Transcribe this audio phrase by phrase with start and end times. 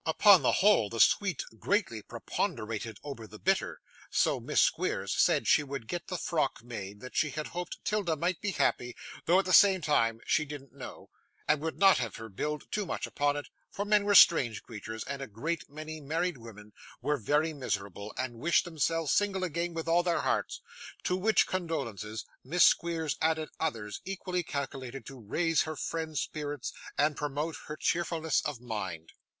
[0.07, 5.61] Upon the whole, the sweet greatly preponderated over the bitter, so Miss Squeers said she
[5.61, 8.95] would get the frock made, and that she hoped 'Tilda might be happy,
[9.25, 11.11] though at the same time she didn't know,
[11.47, 15.03] and would not have her build too much upon it, for men were strange creatures,
[15.03, 16.73] and a great many married women
[17.03, 20.61] were very miserable, and wished themselves single again with all their hearts;
[21.03, 27.15] to which condolences Miss Squeers added others equally calculated to raise her friend's spirits and
[27.15, 29.11] promote her cheerfulness of mind.